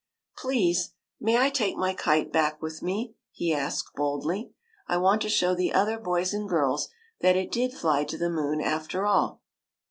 "Please, 0.41 0.93
may 1.19 1.37
I 1.37 1.51
take 1.51 1.75
my 1.77 1.93
kite 1.93 2.31
back 2.33 2.59
with 2.59 2.81
me?" 2.81 3.13
he 3.31 3.53
asked 3.53 3.93
boldly.'' 3.93 4.51
I 4.87 4.97
want 4.97 5.21
to 5.21 5.29
show 5.29 5.53
the 5.53 5.73
other 5.73 5.99
boys 5.99 6.33
and 6.33 6.49
girls 6.49 6.89
that 7.19 7.37
it 7.37 7.51
did 7.51 7.71
fly 7.75 8.03
to 8.05 8.17
the 8.17 8.31
moon 8.31 8.61
after 8.61 9.05
all." 9.05 9.43